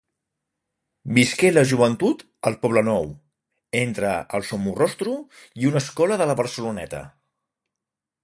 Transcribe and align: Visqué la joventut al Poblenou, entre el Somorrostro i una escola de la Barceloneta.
Visqué 1.17 1.49
la 1.57 1.63
joventut 1.71 2.23
al 2.51 2.57
Poblenou, 2.63 3.03
entre 3.81 4.15
el 4.39 4.47
Somorrostro 4.49 5.15
i 5.65 5.71
una 5.73 5.83
escola 5.85 6.17
de 6.23 6.27
la 6.31 6.37
Barceloneta. 6.43 7.03